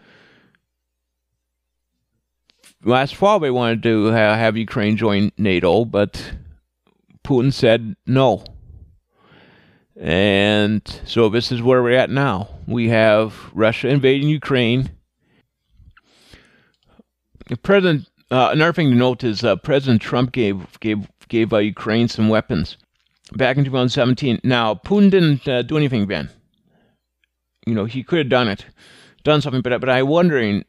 last 2.84 3.16
fall 3.16 3.40
they 3.40 3.52
wanted 3.52 3.84
to 3.84 4.06
have 4.06 4.58
Ukraine 4.58 4.98
join 4.98 5.32
NATO, 5.38 5.86
but 5.86 6.34
Putin 7.24 7.54
said 7.54 7.96
no. 8.06 8.44
And 9.96 10.82
so 11.06 11.30
this 11.30 11.52
is 11.52 11.62
where 11.62 11.84
we're 11.84 11.92
at 11.92 12.10
now. 12.10 12.50
We 12.68 12.90
have 12.90 13.52
Russia 13.54 13.90
invading 13.90 14.28
Ukraine. 14.28 14.90
President, 17.62 18.10
uh, 18.32 18.50
another 18.52 18.74
thing 18.74 18.90
to 18.90 18.96
note 18.96 19.24
is 19.24 19.44
uh, 19.44 19.56
President 19.58 20.02
Trump 20.02 20.32
gave 20.32 20.80
gave 20.80 21.08
gave 21.28 21.54
uh, 21.54 21.58
Ukraine 21.58 22.08
some 22.08 22.28
weapons 22.28 22.78
back 23.38 23.58
in 23.58 23.66
2017. 23.66 24.42
Now, 24.44 24.76
Putin 24.76 25.12
didn't 25.12 25.48
uh, 25.48 25.62
do 25.62 25.78
anything 25.78 26.08
then. 26.08 26.30
You 27.66 27.74
know, 27.74 27.86
he 27.86 28.04
could 28.04 28.20
have 28.20 28.30
done 28.30 28.48
it, 28.48 28.66
done 29.24 29.42
something, 29.42 29.62
but, 29.62 29.80
but 29.80 29.90
I'm 29.90 30.08
wondering 30.08 30.66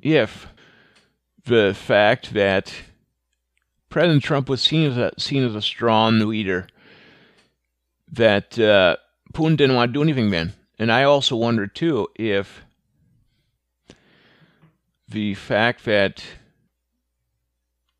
if 0.00 0.46
the 1.44 1.74
fact 1.74 2.34
that 2.34 2.72
President 3.88 4.22
Trump 4.22 4.48
was 4.48 4.62
seen 4.62 4.90
as 4.90 4.96
a, 4.96 5.12
seen 5.18 5.44
as 5.44 5.54
a 5.54 5.62
strong 5.62 6.20
leader, 6.20 6.66
that 8.10 8.58
uh, 8.58 8.96
Putin 9.32 9.56
didn't 9.56 9.76
want 9.76 9.90
to 9.90 9.92
do 9.92 10.02
anything 10.02 10.30
then. 10.30 10.54
And 10.78 10.92
I 10.92 11.04
also 11.04 11.36
wonder 11.36 11.66
too 11.66 12.08
if 12.14 12.62
the 15.08 15.34
fact 15.34 15.84
that, 15.84 16.22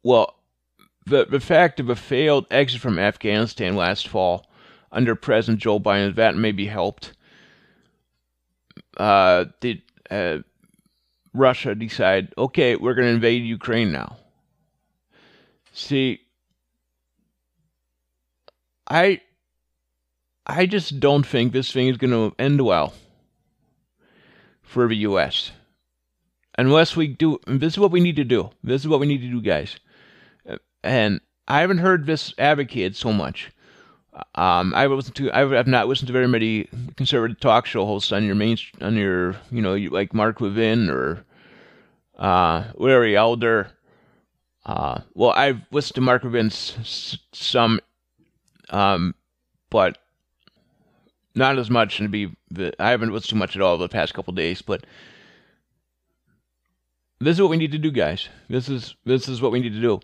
well, 0.03 0.38
the 1.09 1.27
the 1.27 1.41
fact 1.41 1.81
of 1.81 1.89
a 1.89 1.97
failed 1.97 2.47
exit 2.51 2.81
from 2.81 2.99
Afghanistan 2.99 3.77
last 3.77 4.09
fall 4.09 4.47
under 4.93 5.15
President 5.15 5.61
Joe 5.61 5.79
Biden 5.79 6.15
that 6.15 6.37
maybe 6.37 6.67
helped. 6.67 7.13
Uh, 8.97 9.47
did 9.61 9.83
uh, 10.11 10.39
Russia 11.33 11.75
decide, 11.75 12.33
okay, 12.37 12.77
we're 12.77 12.95
going 12.95 13.07
to 13.07 13.15
invade 13.15 13.45
Ukraine 13.45 13.93
now? 13.93 14.17
See, 15.73 16.21
I 18.91 19.21
I 20.47 20.67
just 20.67 20.99
don't 20.99 21.27
think 21.27 21.53
this 21.53 21.71
thing 21.71 21.89
is 21.89 21.99
going 21.99 22.11
to 22.11 22.35
end 22.39 22.65
well 22.65 22.95
for 24.63 24.89
the 24.89 24.97
U.S. 24.97 25.53
Unless 26.57 26.97
we 26.97 27.07
do, 27.07 27.39
this 27.47 27.75
is 27.75 27.79
what 27.79 27.93
we 27.93 28.01
need 28.01 28.17
to 28.17 28.25
do. 28.25 28.51
This 28.65 28.83
is 28.83 28.89
what 28.89 28.99
we 28.99 29.07
need 29.07 29.21
to 29.21 29.31
do, 29.31 29.41
guys. 29.41 29.79
And 30.89 31.21
I 31.47 31.61
haven't 31.61 31.79
heard 31.79 32.07
this 32.07 32.33
advocated 32.39 32.97
so 32.97 33.13
much. 33.13 33.51
Um, 34.35 34.75
I 34.75 34.87
listened 34.87 35.17
to, 35.17 35.31
I 35.33 35.41
have 35.41 35.67
not 35.67 35.87
listened 35.87 36.07
to 36.07 36.13
very 36.13 36.27
many 36.27 36.67
conservative 36.97 37.39
talk 37.39 37.67
show 37.67 37.85
hosts 37.85 38.11
on 38.11 38.25
your 38.25 38.35
main, 38.35 38.57
on 38.81 38.97
your, 38.97 39.37
you 39.51 39.61
know, 39.61 39.75
like 39.75 40.15
Mark 40.15 40.41
Levin 40.41 40.89
or 40.89 41.25
uh, 42.19 42.65
Larry 42.75 43.17
Elder. 43.17 43.71
Uh, 44.65 45.03
well, 45.15 45.31
I've 45.31 45.61
listened 45.71 45.97
to 45.97 46.01
Mark 46.01 46.25
Levin's 46.25 47.19
some, 47.33 47.81
um, 48.71 49.15
but 49.71 49.99
not 51.35 51.59
as 51.59 51.69
much. 51.71 52.01
And 52.01 52.11
be, 52.11 52.35
I 52.79 52.91
haven't 52.91 53.13
listened 53.13 53.31
to 53.31 53.37
much 53.37 53.57
at 53.57 53.63
all 53.63 53.77
the 53.77 53.89
past 53.89 54.15
couple 54.15 54.33
days. 54.33 54.63
But 54.63 54.85
this 57.21 57.37
is 57.37 57.43
what 57.43 57.51
we 57.51 57.57
need 57.59 57.73
to 57.73 57.79
do, 57.79 57.91
guys. 57.91 58.29
This 58.49 58.71
is 58.71 58.97
this 59.05 59.29
is 59.29 59.43
what 59.43 59.53
we 59.53 59.61
need 59.61 59.75
to 59.75 59.81
do. 59.81 60.01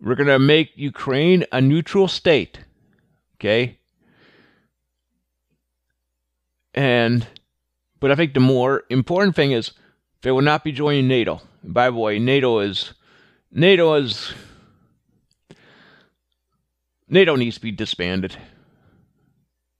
We're 0.00 0.14
going 0.14 0.28
to 0.28 0.38
make 0.38 0.72
Ukraine 0.76 1.44
a 1.52 1.60
neutral 1.60 2.08
state. 2.08 2.60
Okay? 3.36 3.78
And, 6.74 7.26
but 7.98 8.10
I 8.10 8.14
think 8.14 8.34
the 8.34 8.40
more 8.40 8.84
important 8.88 9.36
thing 9.36 9.52
is 9.52 9.72
they 10.22 10.30
will 10.30 10.42
not 10.42 10.64
be 10.64 10.72
joining 10.72 11.08
NATO. 11.08 11.42
By 11.62 11.90
the 11.90 11.96
way, 11.96 12.18
NATO 12.18 12.60
is, 12.60 12.94
NATO 13.52 13.94
is, 13.94 14.32
NATO 17.08 17.36
needs 17.36 17.56
to 17.56 17.62
be 17.62 17.72
disbanded. 17.72 18.36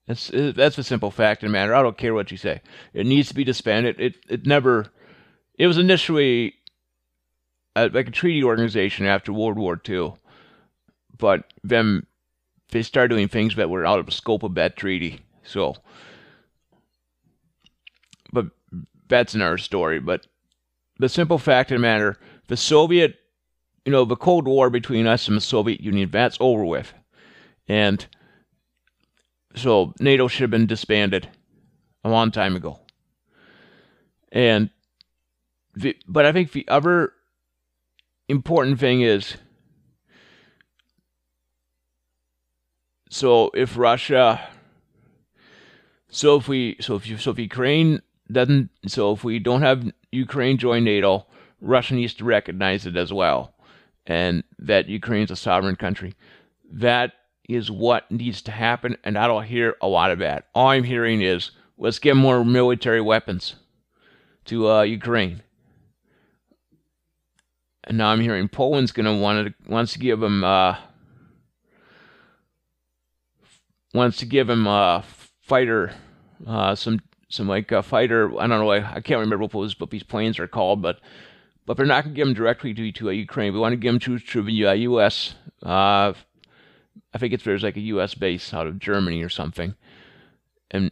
That's 0.07 0.29
that's 0.33 0.77
a 0.77 0.83
simple 0.83 1.09
fact 1.11 1.41
of 1.41 1.47
the 1.47 1.53
matter. 1.53 1.73
I 1.73 1.81
don't 1.81 1.97
care 1.97 2.13
what 2.13 2.31
you 2.31 2.37
say. 2.37 2.61
It 2.93 3.05
needs 3.05 3.29
to 3.29 3.35
be 3.35 3.45
disbanded. 3.45 3.99
It 3.99 4.17
it 4.27 4.45
never. 4.45 4.87
It 5.57 5.67
was 5.67 5.77
initially 5.77 6.55
a, 7.75 7.89
like 7.89 8.07
a 8.07 8.11
treaty 8.11 8.43
organization 8.43 9.05
after 9.05 9.33
World 9.33 9.57
War 9.57 9.79
II, 9.87 10.13
but 11.17 11.51
then 11.63 12.05
they 12.71 12.81
started 12.81 13.09
doing 13.09 13.27
things 13.27 13.55
that 13.55 13.69
were 13.69 13.85
out 13.85 13.99
of 13.99 14.05
the 14.05 14.11
scope 14.11 14.43
of 14.43 14.55
that 14.55 14.77
treaty. 14.77 15.21
So, 15.43 15.75
but 18.31 18.47
that's 19.07 19.33
another 19.33 19.57
story. 19.57 19.99
But 19.99 20.27
the 20.97 21.09
simple 21.09 21.37
fact 21.37 21.71
of 21.71 21.75
the 21.75 21.81
matter, 21.81 22.17
the 22.47 22.57
Soviet, 22.57 23.19
you 23.85 23.91
know, 23.91 24.05
the 24.05 24.15
Cold 24.15 24.47
War 24.47 24.69
between 24.69 25.07
us 25.07 25.27
and 25.27 25.37
the 25.37 25.41
Soviet 25.41 25.81
Union, 25.81 26.09
that's 26.11 26.37
over 26.39 26.65
with, 26.65 26.93
and 27.67 28.05
so 29.55 29.93
NATO 29.99 30.27
should 30.27 30.41
have 30.41 30.51
been 30.51 30.67
disbanded 30.67 31.29
a 32.03 32.09
long 32.09 32.31
time 32.31 32.55
ago. 32.55 32.79
And 34.31 34.69
the, 35.75 35.97
but 36.07 36.25
I 36.25 36.31
think 36.31 36.51
the 36.51 36.67
other 36.67 37.13
important 38.31 38.79
thing 38.79 39.01
is 39.01 39.35
so 43.09 43.51
if 43.53 43.77
Russia 43.77 44.49
so 46.09 46.37
if 46.37 46.47
we 46.47 46.77
so 46.79 46.95
if 46.95 47.05
you 47.07 47.17
so 47.17 47.31
if 47.31 47.39
Ukraine 47.39 48.01
doesn't 48.31 48.69
so 48.87 49.11
if 49.11 49.23
we 49.23 49.37
don't 49.37 49.61
have 49.61 49.91
Ukraine 50.11 50.57
join 50.57 50.83
NATO, 50.83 51.25
Russia 51.59 51.93
needs 51.93 52.13
to 52.15 52.25
recognize 52.25 52.85
it 52.85 52.95
as 52.95 53.11
well. 53.13 53.53
And 54.07 54.43
that 54.59 54.89
Ukraine's 54.89 55.31
a 55.31 55.35
sovereign 55.35 55.75
country. 55.75 56.15
That 56.71 57.13
is 57.47 57.69
what 57.69 58.09
needs 58.11 58.41
to 58.43 58.51
happen, 58.51 58.97
and 59.03 59.17
I 59.17 59.27
don't 59.27 59.43
hear 59.43 59.75
a 59.81 59.87
lot 59.87 60.11
of 60.11 60.19
that. 60.19 60.47
All 60.55 60.69
I'm 60.69 60.83
hearing 60.85 61.21
is 61.21 61.51
let's 61.77 61.99
get 61.99 62.15
more 62.15 62.43
military 62.43 63.01
weapons 63.01 63.55
to 64.45 64.69
uh, 64.69 64.81
Ukraine. 64.83 65.43
And 67.83 67.97
now 67.97 68.09
I'm 68.09 68.21
hearing 68.21 68.47
Poland's 68.47 68.91
gonna 68.91 69.15
want 69.17 69.47
to 69.47 69.71
wants 69.71 69.93
to 69.93 69.99
give 69.99 70.21
him 70.21 70.43
uh, 70.43 70.77
wants 73.93 74.17
to 74.17 74.25
give 74.25 74.49
him 74.49 74.67
a 74.67 75.03
fighter, 75.41 75.93
uh, 76.47 76.75
some 76.75 76.99
some 77.29 77.47
like 77.47 77.71
a 77.71 77.81
fighter. 77.81 78.39
I 78.39 78.47
don't 78.47 78.59
know. 78.59 78.71
I, 78.71 78.95
I 78.95 79.01
can't 79.01 79.19
remember 79.19 79.39
what 79.39 79.51
those 79.51 79.79
what 79.79 79.89
these 79.89 80.03
planes 80.03 80.39
are 80.39 80.47
called, 80.47 80.81
but 80.81 80.99
but 81.65 81.77
they're 81.77 81.85
not 81.85 82.03
going 82.03 82.13
to 82.13 82.17
give 82.17 82.27
them 82.27 82.35
directly 82.35 82.73
to 82.73 82.91
to 82.91 83.11
Ukraine. 83.11 83.53
We 83.53 83.59
want 83.59 83.73
to 83.73 83.77
give 83.77 83.93
them 83.93 83.99
to 83.99 84.19
to 84.19 84.41
the 84.43 84.67
uh, 84.67 84.73
U.S. 84.73 85.35
Uh, 85.63 86.13
I 87.13 87.17
think 87.17 87.33
it's 87.33 87.43
there's 87.43 87.63
like 87.63 87.77
a 87.77 87.81
U.S. 87.81 88.13
base 88.13 88.53
out 88.53 88.67
of 88.67 88.79
Germany 88.79 89.23
or 89.23 89.29
something, 89.29 89.75
and 90.69 90.91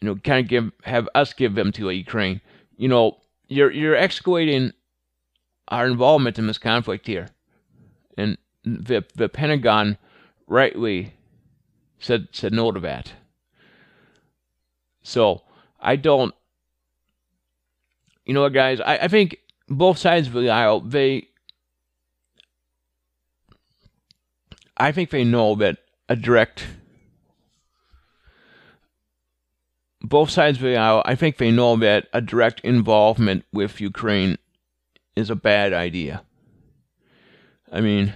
you 0.00 0.08
know, 0.08 0.16
kind 0.16 0.44
of 0.44 0.48
give 0.48 0.72
have 0.84 1.08
us 1.14 1.32
give 1.32 1.54
them 1.54 1.72
to 1.72 1.90
Ukraine. 1.90 2.40
You 2.76 2.88
know, 2.88 3.18
you're 3.48 3.70
you're 3.70 3.96
excavating 3.96 4.72
our 5.72 5.86
involvement 5.86 6.38
in 6.38 6.46
this 6.46 6.58
conflict 6.58 7.06
here, 7.06 7.28
and 8.16 8.36
the 8.62 9.04
the 9.14 9.28
Pentagon 9.28 9.96
rightly 10.46 11.14
said 11.98 12.28
said 12.30 12.52
no 12.52 12.70
to 12.70 12.80
that. 12.80 13.12
So 15.02 15.42
I 15.80 15.96
don't. 15.96 16.34
You 18.26 18.34
know 18.34 18.42
what, 18.42 18.52
guys? 18.52 18.80
I, 18.80 18.98
I 18.98 19.08
think 19.08 19.38
both 19.68 19.98
sides 19.98 20.28
of 20.28 20.34
the 20.34 20.50
aisle 20.50 20.80
they 20.80 21.28
I 24.76 24.92
think 24.92 25.10
they 25.10 25.24
know 25.24 25.54
that 25.56 25.78
a 26.08 26.16
direct 26.16 26.66
both 30.02 30.28
sides 30.28 30.58
of 30.58 30.64
the 30.64 30.76
aisle, 30.76 31.02
I 31.06 31.14
think 31.14 31.36
they 31.36 31.50
know 31.50 31.76
that 31.76 32.08
a 32.12 32.20
direct 32.20 32.60
involvement 32.60 33.44
with 33.52 33.80
Ukraine 33.80 34.36
is 35.16 35.30
a 35.30 35.36
bad 35.36 35.72
idea. 35.72 36.22
I 37.70 37.80
mean, 37.80 38.12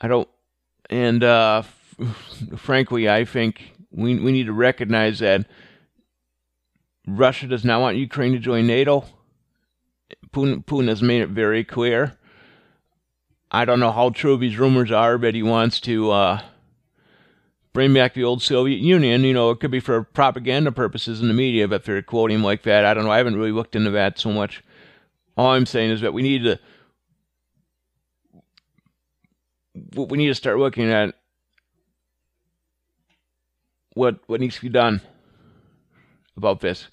I 0.00 0.08
don't, 0.08 0.28
and 0.90 1.22
uh, 1.22 1.62
f- 1.64 2.58
frankly, 2.58 3.08
I 3.08 3.24
think 3.24 3.72
we 3.90 4.18
we 4.18 4.32
need 4.32 4.46
to 4.46 4.52
recognize 4.52 5.20
that 5.20 5.46
Russia 7.06 7.46
does 7.46 7.64
not 7.64 7.80
want 7.80 7.96
Ukraine 7.96 8.32
to 8.32 8.38
join 8.38 8.66
NATO. 8.66 9.04
Putin, 10.32 10.64
Putin 10.64 10.88
has 10.88 11.02
made 11.02 11.22
it 11.22 11.28
very 11.28 11.64
clear. 11.64 12.18
I 13.50 13.64
don't 13.64 13.80
know 13.80 13.92
how 13.92 14.10
true 14.10 14.36
these 14.36 14.58
rumors 14.58 14.90
are, 14.90 15.16
but 15.16 15.34
he 15.34 15.42
wants 15.42 15.78
to 15.80 16.10
uh, 16.10 16.40
bring 17.72 17.94
back 17.94 18.14
the 18.14 18.24
old 18.24 18.42
Soviet 18.42 18.80
Union. 18.80 19.22
You 19.22 19.32
know, 19.32 19.50
it 19.50 19.60
could 19.60 19.70
be 19.70 19.80
for 19.80 20.02
propaganda 20.02 20.72
purposes 20.72 21.20
in 21.20 21.28
the 21.28 21.34
media, 21.34 21.68
but 21.68 21.76
if 21.76 21.84
they're 21.84 22.02
quoting 22.02 22.42
like 22.42 22.62
that, 22.64 22.84
I 22.84 22.94
don't 22.94 23.04
know. 23.04 23.12
I 23.12 23.18
haven't 23.18 23.36
really 23.36 23.52
looked 23.52 23.76
into 23.76 23.90
that 23.92 24.18
so 24.18 24.32
much. 24.32 24.62
All 25.36 25.50
I'm 25.50 25.66
saying 25.66 25.90
is 25.90 26.00
that 26.02 26.14
we 26.14 26.22
need 26.22 26.44
to 26.44 26.58
we 29.96 30.18
need 30.18 30.28
to 30.28 30.34
start 30.34 30.58
looking 30.58 30.90
at 30.90 31.14
what 33.94 34.20
what 34.26 34.40
needs 34.40 34.56
to 34.56 34.62
be 34.62 34.68
done 34.68 35.00
about 36.36 36.60
this. 36.60 36.88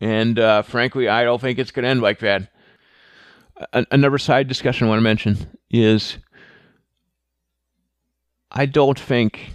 And 0.00 0.38
uh, 0.38 0.62
frankly, 0.62 1.08
I 1.08 1.24
don't 1.24 1.40
think 1.40 1.58
it's 1.58 1.70
going 1.70 1.82
to 1.84 1.88
end 1.88 2.00
like 2.00 2.20
that 2.20 2.50
another 3.72 4.18
side 4.18 4.48
discussion 4.48 4.86
I 4.86 4.90
want 4.90 4.98
to 4.98 5.02
mention 5.02 5.58
is 5.70 6.18
I 8.50 8.66
don't 8.66 8.98
think 8.98 9.52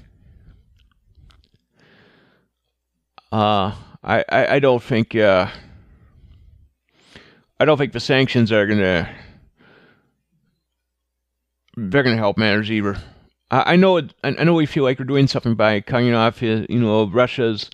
uh, 3.31 3.75
I, 4.03 4.23
I, 4.29 4.55
I 4.55 4.59
don't 4.59 4.81
think 4.81 5.15
uh, 5.15 5.49
I 7.59 7.65
don't 7.65 7.77
think 7.77 7.93
the 7.93 7.99
sanctions 7.99 8.51
are 8.51 8.67
gonna 8.67 9.09
they're 11.77 12.03
gonna 12.03 12.17
help 12.17 12.37
matters 12.37 12.71
either. 12.71 12.97
I, 13.51 13.73
I 13.73 13.75
know 13.75 13.97
it, 13.97 14.13
I 14.23 14.43
know 14.43 14.53
we 14.53 14.65
feel 14.65 14.83
like 14.83 14.99
we're 14.99 15.05
doing 15.05 15.27
something 15.27 15.55
by 15.55 15.81
cutting 15.81 16.13
off 16.13 16.41
you 16.41 16.65
know 16.69 17.07
Russia's 17.07 17.69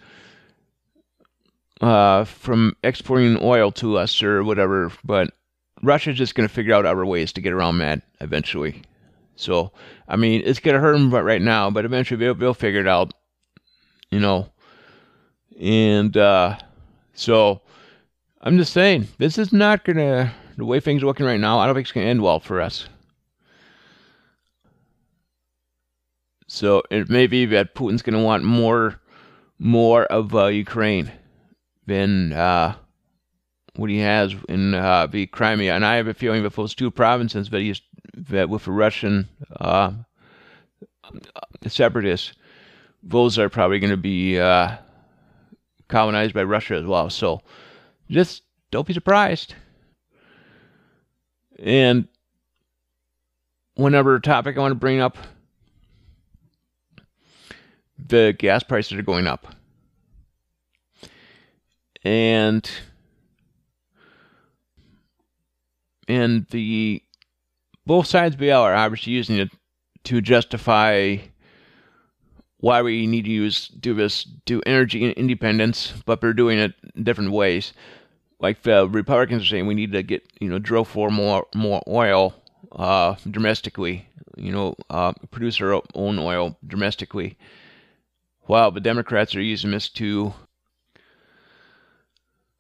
uh, 1.81 2.23
from 2.25 2.75
exporting 2.83 3.37
oil 3.41 3.71
to 3.71 3.97
us 3.97 4.21
or 4.21 4.43
whatever, 4.43 4.91
but 5.03 5.33
Russia's 5.81 6.17
just 6.17 6.35
going 6.35 6.47
to 6.47 6.53
figure 6.53 6.73
out 6.73 6.85
other 6.85 7.05
ways 7.05 7.33
to 7.33 7.41
get 7.41 7.53
around 7.53 7.79
that 7.79 8.03
eventually. 8.19 8.83
So, 9.35 9.71
I 10.07 10.15
mean, 10.15 10.43
it's 10.45 10.59
going 10.59 10.75
to 10.75 10.79
hurt 10.79 10.93
them 10.93 11.11
right 11.11 11.41
now, 11.41 11.71
but 11.71 11.85
eventually 11.85 12.19
they'll, 12.19 12.35
they'll 12.35 12.53
figure 12.53 12.81
it 12.81 12.87
out, 12.87 13.13
you 14.11 14.19
know. 14.19 14.51
And 15.59 16.15
uh, 16.15 16.57
so, 17.13 17.61
I'm 18.43 18.57
just 18.57 18.73
saying, 18.73 19.07
this 19.19 19.37
is 19.37 19.53
not 19.53 19.83
going 19.85 19.97
to, 19.97 20.31
the 20.57 20.65
way 20.65 20.79
things 20.79 21.03
are 21.03 21.05
looking 21.05 21.27
right 21.27 21.39
now, 21.39 21.59
I 21.59 21.67
don't 21.67 21.75
think 21.75 21.85
it's 21.85 21.91
going 21.91 22.05
to 22.05 22.09
end 22.09 22.23
well 22.23 22.39
for 22.39 22.59
us. 22.59 22.87
So, 26.47 26.81
it 26.89 27.09
may 27.09 27.27
be 27.27 27.45
that 27.45 27.75
Putin's 27.75 28.01
going 28.01 28.17
to 28.17 28.25
want 28.25 28.43
more, 28.43 28.99
more 29.59 30.05
of 30.05 30.35
uh, 30.35 30.47
Ukraine 30.47 31.11
than 31.85 32.33
uh, 32.33 32.75
what 33.75 33.89
he 33.89 33.99
has 33.99 34.35
in 34.49 34.73
uh, 34.73 35.07
the 35.07 35.27
Crimea. 35.27 35.75
And 35.75 35.85
I 35.85 35.95
have 35.95 36.07
a 36.07 36.13
feeling 36.13 36.43
that 36.43 36.55
those 36.55 36.75
two 36.75 36.91
provinces 36.91 37.49
that 37.51 37.61
he's 37.61 37.81
that 38.13 38.49
with 38.49 38.65
the 38.65 38.71
Russian 38.71 39.29
uh, 39.59 39.93
separatists, 41.67 42.33
those 43.03 43.39
are 43.39 43.47
probably 43.47 43.79
going 43.79 43.91
to 43.91 43.97
be 43.97 44.39
uh, 44.39 44.75
colonized 45.87 46.33
by 46.33 46.43
Russia 46.43 46.75
as 46.75 46.85
well. 46.85 47.09
So 47.09 47.41
just 48.11 48.43
don't 48.71 48.87
be 48.87 48.93
surprised. 48.93 49.55
And 51.59 52.07
one 53.75 53.95
other 53.95 54.19
topic 54.19 54.57
I 54.57 54.59
want 54.59 54.71
to 54.71 54.75
bring 54.75 54.99
up 54.99 55.17
the 57.97 58.35
gas 58.37 58.63
prices 58.63 58.97
are 58.97 59.03
going 59.03 59.27
up. 59.27 59.47
And 62.03 62.69
and 66.07 66.47
the 66.47 67.03
both 67.85 68.07
sides 68.07 68.35
of 68.35 68.39
the 68.39 68.51
aisle 68.51 68.63
are 68.63 68.75
obviously 68.75 69.13
using 69.13 69.37
it 69.37 69.49
to 70.05 70.19
justify 70.19 71.17
why 72.57 72.81
we 72.81 73.07
need 73.07 73.25
to 73.25 73.31
use 73.31 73.67
do 73.67 73.93
this 73.93 74.23
do 74.45 74.61
energy 74.65 75.11
independence, 75.11 75.93
but 76.05 76.21
they're 76.21 76.33
doing 76.33 76.59
it 76.59 76.73
different 77.03 77.31
ways. 77.31 77.73
Like 78.41 78.63
the 78.63 78.89
Republicans 78.89 79.43
are 79.43 79.45
saying, 79.45 79.67
we 79.67 79.75
need 79.75 79.91
to 79.93 80.03
get 80.03 80.27
you 80.41 80.49
know 80.49 80.59
drill 80.59 80.83
for 80.83 81.09
more 81.09 81.47
more 81.55 81.81
oil 81.87 82.33
uh, 82.71 83.15
domestically, 83.29 84.07
you 84.35 84.51
know, 84.51 84.75
uh, 84.89 85.13
produce 85.29 85.61
our 85.61 85.81
own 85.93 86.19
oil 86.19 86.57
domestically, 86.65 87.37
while 88.41 88.71
the 88.71 88.81
Democrats 88.81 89.35
are 89.35 89.41
using 89.41 89.71
this 89.71 89.89
to 89.89 90.33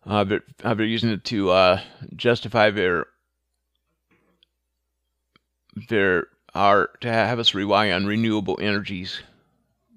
uh, 0.05 0.23
they're, 0.23 0.43
they're 0.59 0.83
using 0.83 1.09
it 1.09 1.23
to 1.25 1.49
uh, 1.49 1.81
justify 2.15 2.69
their 2.69 3.07
there 5.89 6.27
are 6.53 6.89
to 6.99 7.07
have 7.07 7.39
us 7.39 7.53
rely 7.53 7.91
on 7.91 8.05
renewable 8.05 8.57
energies 8.61 9.21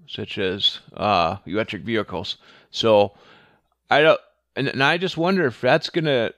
such 0.06 0.38
as 0.38 0.78
uh, 0.96 1.36
electric 1.46 1.82
vehicles. 1.82 2.36
So 2.70 3.14
I 3.90 4.02
don't, 4.02 4.20
and, 4.56 4.68
and 4.68 4.82
I 4.82 4.98
just 4.98 5.16
wonder 5.16 5.46
if 5.46 5.60
that's 5.60 5.90
gonna 5.90 6.32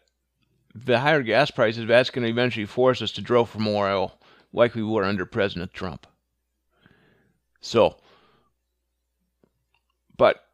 the 0.74 1.00
higher 1.00 1.22
gas 1.22 1.50
prices. 1.50 1.86
That's 1.86 2.10
gonna 2.10 2.28
eventually 2.28 2.66
force 2.66 3.00
us 3.02 3.12
to 3.12 3.22
drill 3.22 3.46
for 3.46 3.58
more 3.58 3.88
oil, 3.88 4.18
like 4.52 4.74
we 4.74 4.82
were 4.82 5.04
under 5.04 5.26
President 5.26 5.72
Trump. 5.72 6.06
So, 7.60 7.96
but 10.16 10.44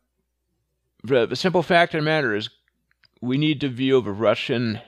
the, 1.05 1.27
the 1.27 1.37
simple 1.37 1.63
fact 1.63 1.95
of 1.95 2.01
the 2.01 2.05
matter 2.05 2.35
is, 2.35 2.49
we 3.21 3.39
need 3.39 3.61
to 3.61 3.69
view 3.69 4.01
the 4.01 4.13
Russian, 4.13 4.81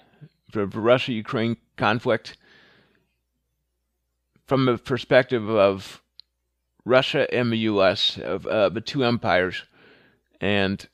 the 0.53 0.67
Russia-Ukraine 0.67 1.57
conflict 1.77 2.37
from 4.47 4.67
the 4.67 4.79
perspective 4.79 5.49
of 5.49 6.03
Russia 6.85 7.33
and 7.33 7.51
the 7.51 7.59
U.S., 7.59 8.19
of 8.19 8.47
uh, 8.47 8.69
the 8.69 8.81
two 8.81 9.05
empires, 9.05 9.65
and 10.41 10.87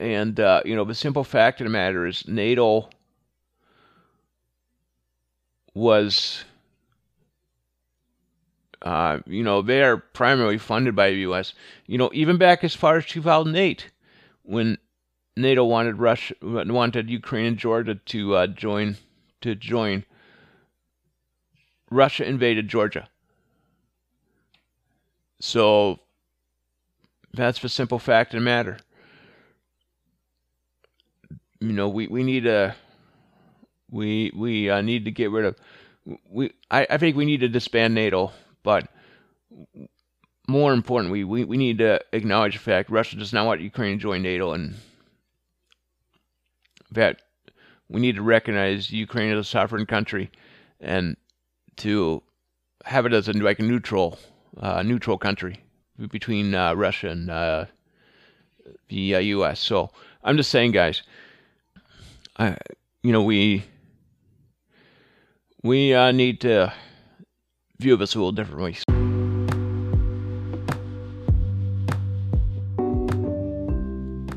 and 0.00 0.40
uh, 0.40 0.62
you 0.64 0.74
know 0.74 0.84
the 0.84 0.94
simple 0.94 1.24
fact 1.24 1.60
of 1.60 1.66
the 1.66 1.70
matter 1.70 2.06
is 2.06 2.26
NATO 2.26 2.88
was 5.74 6.44
uh, 8.82 9.18
you 9.26 9.42
know 9.42 9.62
they 9.62 9.82
are 9.82 9.96
primarily 9.96 10.58
funded 10.58 10.96
by 10.96 11.10
the 11.10 11.18
U.S. 11.18 11.52
You 11.86 11.98
know 11.98 12.10
even 12.12 12.38
back 12.38 12.64
as 12.64 12.74
far 12.74 12.96
as 12.96 13.06
2008 13.06 13.90
when 14.42 14.78
NATO 15.36 15.64
wanted 15.64 15.98
Russia 15.98 16.34
wanted 16.42 17.10
Ukraine 17.10 17.46
and 17.46 17.58
Georgia 17.58 17.94
to 17.94 18.34
uh, 18.34 18.46
join 18.46 18.96
to 19.42 19.54
join 19.54 20.04
Russia 21.90 22.26
invaded 22.26 22.68
Georgia. 22.68 23.08
So 25.38 26.00
that's 27.34 27.60
the 27.60 27.68
simple 27.68 27.98
fact 27.98 28.32
of 28.32 28.40
the 28.40 28.44
matter. 28.44 28.78
You 31.60 31.72
know, 31.72 31.88
we, 31.88 32.06
we 32.06 32.22
need 32.22 32.46
a 32.46 32.76
we 33.90 34.32
we 34.34 34.68
uh, 34.70 34.80
need 34.80 35.04
to 35.04 35.10
get 35.10 35.30
rid 35.30 35.46
of 35.46 35.56
we 36.30 36.52
I, 36.70 36.86
I 36.90 36.98
think 36.98 37.16
we 37.16 37.24
need 37.24 37.40
to 37.40 37.48
disband 37.48 37.94
NATO, 37.94 38.32
but 38.62 38.88
more 40.48 40.72
important, 40.72 41.12
we, 41.12 41.24
we 41.24 41.44
we 41.44 41.56
need 41.56 41.78
to 41.78 42.00
acknowledge 42.12 42.54
the 42.54 42.60
fact 42.60 42.90
Russia 42.90 43.16
does 43.16 43.32
not 43.32 43.46
want 43.46 43.60
Ukraine 43.60 43.98
to 43.98 44.02
join 44.02 44.22
NATO 44.22 44.52
and 44.52 44.76
that 46.90 47.22
we 47.88 48.00
need 48.00 48.16
to 48.16 48.22
recognize 48.22 48.90
Ukraine 48.90 49.32
as 49.32 49.38
a 49.38 49.44
sovereign 49.44 49.86
country 49.86 50.30
and 50.80 51.16
to 51.76 52.22
have 52.84 53.06
it 53.06 53.12
as 53.12 53.28
a 53.28 53.32
like 53.32 53.58
a 53.58 53.62
neutral 53.62 54.18
uh, 54.58 54.82
neutral 54.82 55.18
country 55.18 55.60
between 56.10 56.54
uh, 56.54 56.74
Russia 56.74 57.08
and 57.08 57.30
uh, 57.30 57.64
the 58.88 58.96
U.S. 58.96 59.52
Uh, 59.52 59.54
so 59.54 59.90
I'm 60.22 60.36
just 60.36 60.50
saying, 60.50 60.72
guys. 60.72 61.02
I, 62.38 62.56
you 63.02 63.12
know, 63.12 63.22
we 63.22 63.64
we 65.62 65.94
uh, 65.94 66.12
need 66.12 66.40
to 66.42 66.72
view 67.78 67.96
this 67.96 68.14
a 68.14 68.18
little 68.18 68.32
differently. 68.32 68.76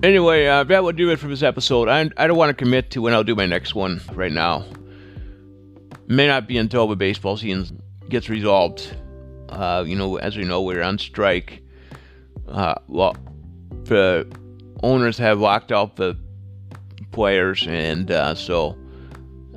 Anyway, 0.02 0.46
uh, 0.48 0.64
that 0.64 0.84
will 0.84 0.94
do 0.94 1.12
it 1.12 1.20
for 1.20 1.28
this 1.28 1.44
episode. 1.44 1.90
I, 1.90 2.10
I 2.16 2.28
don't 2.28 2.38
want 2.38 2.50
to 2.50 2.54
commit 2.54 2.92
to 2.92 3.02
when 3.02 3.14
I'll 3.14 3.24
do 3.26 3.36
my 3.36 3.46
next 3.46 3.76
one 3.76 4.02
right 4.14 4.32
now 4.32 4.66
may 6.10 6.26
not 6.28 6.48
be 6.48 6.58
until 6.58 6.88
the 6.88 6.96
baseball 6.96 7.38
season 7.38 7.82
gets 8.10 8.28
resolved. 8.28 8.94
Uh, 9.48 9.84
you 9.88 9.96
know, 9.96 10.18
as 10.18 10.36
we 10.36 10.44
know, 10.44 10.62
we're 10.62 10.82
on 10.82 10.98
strike. 10.98 11.62
Uh, 12.48 12.76
well, 12.88 13.16
the 13.84 14.28
owners 14.84 15.18
have 15.18 15.40
locked 15.40 15.72
out 15.72 15.96
the 15.96 16.18
players, 17.12 17.66
and 17.68 18.10
uh, 18.12 18.36
so 18.36 18.78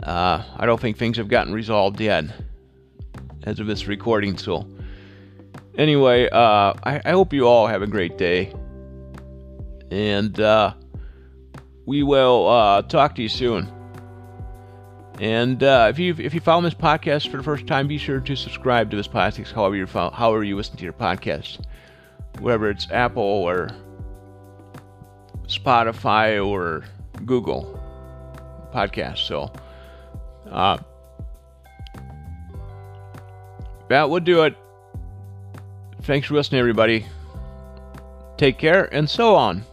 uh, 0.02 0.42
I 0.56 0.66
don't 0.66 0.80
think 0.80 0.98
things 0.98 1.16
have 1.16 1.28
gotten 1.28 1.52
resolved 1.52 2.00
yet 2.00 2.24
as 3.44 3.60
of 3.60 3.66
this 3.66 3.86
recording. 3.86 4.36
So, 4.36 4.66
anyway, 5.76 6.28
uh, 6.30 6.74
I, 6.82 7.00
I, 7.04 7.10
hope 7.10 7.32
you 7.32 7.46
all 7.46 7.66
have 7.66 7.82
a 7.82 7.86
great 7.86 8.18
day, 8.18 8.52
and 9.90 10.38
uh, 10.40 10.74
we 11.86 12.02
will 12.02 12.82
talk 12.88 13.14
to 13.16 13.22
you 13.22 13.28
soon. 13.28 13.70
And 15.20 15.62
uh, 15.62 15.86
if 15.90 15.98
you 15.98 16.16
if 16.18 16.34
you 16.34 16.40
follow 16.40 16.62
this 16.62 16.74
podcast 16.74 17.28
for 17.28 17.36
the 17.36 17.42
first 17.42 17.66
time, 17.66 17.86
be 17.86 17.98
sure 17.98 18.18
to 18.18 18.34
subscribe 18.34 18.90
to 18.90 18.96
this 18.96 19.06
podcast. 19.06 19.52
However 19.52 19.76
you 19.76 19.86
follow, 19.86 20.10
however 20.10 20.42
you 20.42 20.56
listen 20.56 20.76
to 20.76 20.84
your 20.84 20.94
podcast, 20.94 21.64
whether 22.40 22.68
it's 22.70 22.90
Apple 22.90 23.22
or 23.22 23.70
Spotify 25.46 26.44
or 26.44 26.84
Google 27.26 27.80
podcast. 28.74 29.18
So 29.18 29.52
uh, 30.50 30.78
that 33.88 34.08
would 34.08 34.24
do 34.24 34.42
it. 34.42 34.56
Thanks 36.02 36.26
for 36.28 36.34
listening, 36.34 36.58
everybody. 36.58 37.06
Take 38.36 38.58
care, 38.58 38.92
and 38.92 39.08
so 39.08 39.34
on. 39.36 39.64